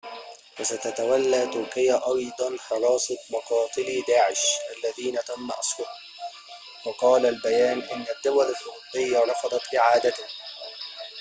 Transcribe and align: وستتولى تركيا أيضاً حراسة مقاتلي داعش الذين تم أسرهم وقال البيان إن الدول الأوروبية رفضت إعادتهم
وستتولى 0.59 1.47
تركيا 1.47 2.01
أيضاً 2.15 2.57
حراسة 2.59 3.17
مقاتلي 3.29 4.01
داعش 4.07 4.41
الذين 4.77 5.19
تم 5.19 5.49
أسرهم 5.59 5.87
وقال 6.85 7.25
البيان 7.25 7.81
إن 7.81 8.05
الدول 8.15 8.45
الأوروبية 8.45 9.19
رفضت 9.31 9.75
إعادتهم 9.75 10.29